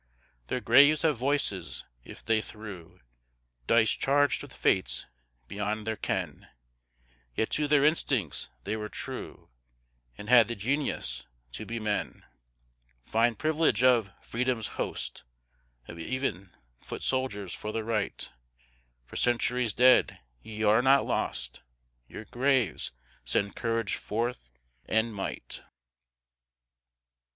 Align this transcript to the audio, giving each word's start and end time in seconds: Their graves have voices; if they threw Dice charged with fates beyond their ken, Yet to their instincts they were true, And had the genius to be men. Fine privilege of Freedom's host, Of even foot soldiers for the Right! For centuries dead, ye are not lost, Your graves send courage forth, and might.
Their 0.47 0.61
graves 0.61 1.03
have 1.03 1.15
voices; 1.17 1.85
if 2.03 2.25
they 2.25 2.41
threw 2.41 3.01
Dice 3.67 3.91
charged 3.91 4.41
with 4.41 4.51
fates 4.51 5.05
beyond 5.47 5.85
their 5.85 5.95
ken, 5.95 6.47
Yet 7.35 7.51
to 7.51 7.67
their 7.67 7.85
instincts 7.85 8.49
they 8.63 8.75
were 8.75 8.89
true, 8.89 9.51
And 10.17 10.27
had 10.27 10.47
the 10.47 10.55
genius 10.55 11.27
to 11.51 11.67
be 11.67 11.79
men. 11.79 12.25
Fine 13.05 13.35
privilege 13.35 13.83
of 13.83 14.11
Freedom's 14.23 14.69
host, 14.69 15.23
Of 15.87 15.99
even 15.99 16.49
foot 16.81 17.03
soldiers 17.03 17.53
for 17.53 17.71
the 17.71 17.83
Right! 17.83 18.27
For 19.05 19.15
centuries 19.17 19.71
dead, 19.75 20.19
ye 20.41 20.63
are 20.63 20.81
not 20.81 21.05
lost, 21.05 21.61
Your 22.07 22.25
graves 22.25 22.91
send 23.23 23.55
courage 23.55 23.97
forth, 23.97 24.49
and 24.87 25.13
might. 25.13 25.61